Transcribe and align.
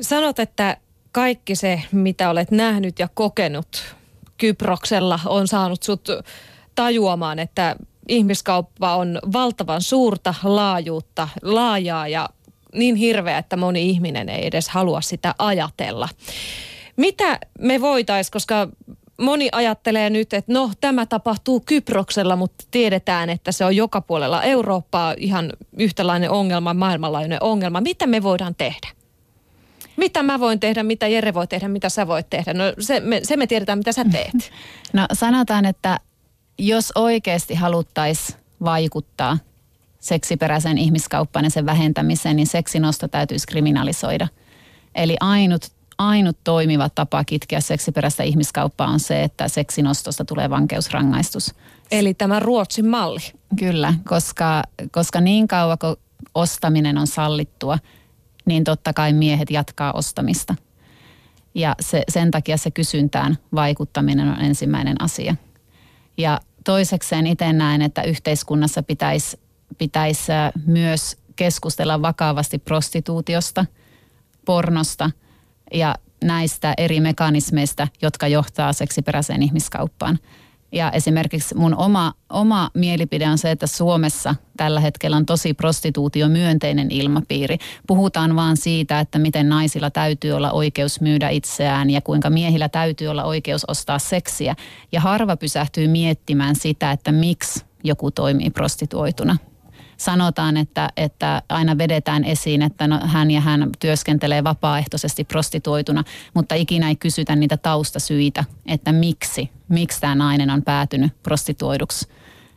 sanot, 0.00 0.38
että 0.38 0.76
kaikki 1.12 1.54
se, 1.54 1.82
mitä 1.92 2.30
olet 2.30 2.50
nähnyt 2.50 2.98
ja 2.98 3.08
kokenut 3.14 3.96
Kyproksella, 4.38 5.20
on 5.26 5.48
saanut 5.48 5.82
sut 5.82 6.08
tajuamaan, 6.74 7.38
että 7.38 7.76
ihmiskauppa 8.08 8.96
on 8.96 9.18
valtavan 9.32 9.82
suurta 9.82 10.34
laajuutta, 10.44 11.28
laajaa 11.42 12.08
ja 12.08 12.28
niin 12.74 12.96
hirveä, 12.96 13.38
että 13.38 13.56
moni 13.56 13.90
ihminen 13.90 14.28
ei 14.28 14.46
edes 14.46 14.68
halua 14.68 15.00
sitä 15.00 15.34
ajatella. 15.38 16.08
Mitä 16.96 17.38
me 17.58 17.80
voitaisiin, 17.80 18.32
koska 18.32 18.68
moni 19.20 19.48
ajattelee 19.52 20.10
nyt, 20.10 20.32
että 20.32 20.52
no 20.52 20.70
tämä 20.80 21.06
tapahtuu 21.06 21.60
Kyproksella, 21.60 22.36
mutta 22.36 22.64
tiedetään, 22.70 23.30
että 23.30 23.52
se 23.52 23.64
on 23.64 23.76
joka 23.76 24.00
puolella 24.00 24.42
Eurooppaa 24.42 25.14
ihan 25.16 25.52
yhtälainen 25.78 26.30
ongelma, 26.30 26.74
maailmanlaajuinen 26.74 27.42
ongelma. 27.42 27.80
Mitä 27.80 28.06
me 28.06 28.22
voidaan 28.22 28.54
tehdä? 28.54 28.97
Mitä 29.98 30.22
mä 30.22 30.40
voin 30.40 30.60
tehdä, 30.60 30.82
mitä 30.82 31.06
Jere 31.06 31.34
voi 31.34 31.46
tehdä, 31.46 31.68
mitä 31.68 31.88
sä 31.88 32.06
voit 32.06 32.30
tehdä? 32.30 32.54
No 32.54 32.64
se 32.78 33.00
me, 33.00 33.20
se 33.22 33.36
me 33.36 33.46
tiedetään, 33.46 33.78
mitä 33.78 33.92
sä 33.92 34.04
teet. 34.04 34.34
No 34.92 35.06
sanotaan, 35.12 35.64
että 35.64 36.00
jos 36.58 36.92
oikeasti 36.94 37.54
haluttaisiin 37.54 38.38
vaikuttaa 38.64 39.38
seksiperäisen 40.00 40.78
ihmiskauppaan 40.78 41.44
ja 41.44 41.50
sen 41.50 41.66
vähentämiseen, 41.66 42.36
niin 42.36 42.46
seksinosto 42.46 43.08
täytyisi 43.08 43.46
kriminalisoida. 43.46 44.28
Eli 44.94 45.16
ainut, 45.20 45.66
ainut 45.98 46.36
toimiva 46.44 46.88
tapa 46.88 47.24
kitkeä 47.24 47.60
seksiperäistä 47.60 48.22
ihmiskauppaa 48.22 48.88
on 48.88 49.00
se, 49.00 49.22
että 49.22 49.48
seksinostosta 49.48 50.24
tulee 50.24 50.50
vankeusrangaistus. 50.50 51.54
Eli 51.90 52.14
tämä 52.14 52.40
Ruotsin 52.40 52.86
malli. 52.86 53.20
Kyllä, 53.58 53.94
koska, 54.08 54.62
koska 54.90 55.20
niin 55.20 55.48
kauan 55.48 55.78
kuin 55.78 55.96
ostaminen 56.34 56.98
on 56.98 57.06
sallittua, 57.06 57.78
niin 58.48 58.64
totta 58.64 58.92
kai 58.92 59.12
miehet 59.12 59.50
jatkaa 59.50 59.92
ostamista. 59.92 60.54
Ja 61.54 61.74
se, 61.80 62.02
sen 62.08 62.30
takia 62.30 62.56
se 62.56 62.70
kysyntään 62.70 63.38
vaikuttaminen 63.54 64.28
on 64.28 64.40
ensimmäinen 64.40 65.02
asia. 65.02 65.34
Ja 66.18 66.40
toisekseen 66.64 67.26
itse 67.26 67.52
näen, 67.52 67.82
että 67.82 68.02
yhteiskunnassa 68.02 68.82
pitäisi 68.82 69.38
pitäisi 69.78 70.32
myös 70.66 71.16
keskustella 71.36 72.02
vakavasti 72.02 72.58
prostituutiosta, 72.58 73.66
pornosta 74.44 75.10
ja 75.72 75.94
näistä 76.24 76.74
eri 76.76 77.00
mekanismeista, 77.00 77.88
jotka 78.02 78.28
johtaa 78.28 78.72
seksiperäiseen 78.72 79.42
ihmiskauppaan. 79.42 80.18
Ja 80.72 80.90
esimerkiksi 80.90 81.54
mun 81.54 81.74
oma, 81.74 82.12
oma 82.30 82.70
mielipide 82.74 83.28
on 83.28 83.38
se, 83.38 83.50
että 83.50 83.66
Suomessa 83.66 84.34
tällä 84.56 84.80
hetkellä 84.80 85.16
on 85.16 85.26
tosi 85.26 85.54
prostituutio 85.54 86.28
myönteinen 86.28 86.90
ilmapiiri. 86.90 87.58
Puhutaan 87.86 88.36
vaan 88.36 88.56
siitä, 88.56 89.00
että 89.00 89.18
miten 89.18 89.48
naisilla 89.48 89.90
täytyy 89.90 90.32
olla 90.32 90.52
oikeus 90.52 91.00
myydä 91.00 91.28
itseään 91.28 91.90
ja 91.90 92.00
kuinka 92.00 92.30
miehillä 92.30 92.68
täytyy 92.68 93.08
olla 93.08 93.24
oikeus 93.24 93.64
ostaa 93.64 93.98
seksiä. 93.98 94.54
Ja 94.92 95.00
harva 95.00 95.36
pysähtyy 95.36 95.88
miettimään 95.88 96.56
sitä, 96.56 96.92
että 96.92 97.12
miksi 97.12 97.64
joku 97.84 98.10
toimii 98.10 98.50
prostituoituna 98.50 99.36
sanotaan, 99.98 100.56
että, 100.56 100.88
että 100.96 101.42
aina 101.48 101.78
vedetään 101.78 102.24
esiin, 102.24 102.62
että 102.62 102.86
no, 102.86 103.00
hän 103.04 103.30
ja 103.30 103.40
hän 103.40 103.70
työskentelee 103.78 104.44
vapaaehtoisesti 104.44 105.24
prostituoituna, 105.24 106.04
mutta 106.34 106.54
ikinä 106.54 106.88
ei 106.88 106.96
kysytä 106.96 107.36
niitä 107.36 107.56
taustasyitä, 107.56 108.44
että 108.66 108.92
miksi, 108.92 109.50
miksi 109.68 110.00
tämä 110.00 110.14
nainen 110.14 110.50
on 110.50 110.62
päätynyt 110.62 111.22
prostituoiduksi. 111.22 112.08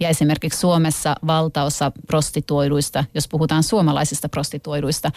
Ja 0.00 0.08
esimerkiksi 0.08 0.60
Suomessa 0.60 1.14
valtaosa 1.26 1.92
prostituoiduista, 2.06 3.04
jos 3.14 3.28
puhutaan 3.28 3.62
suomalaisista 3.62 4.28
prostituoiduista, 4.28 5.10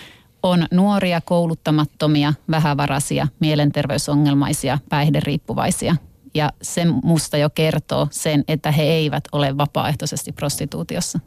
on 0.43 0.67
nuoria, 0.71 1.21
kouluttamattomia, 1.21 2.33
vähävaraisia, 2.52 3.27
mielenterveysongelmaisia, 3.39 4.80
päihderiippuvaisia. 4.89 5.95
Ja 6.33 6.52
se 6.61 6.86
musta 6.86 7.38
jo 7.38 7.49
kertoo 7.49 8.08
sen, 8.11 8.43
että 8.47 8.71
he 8.71 8.83
eivät 8.83 9.23
ole 9.31 9.58
vapaaehtoisesti 9.58 10.32
prostituutiossa. 10.32 11.20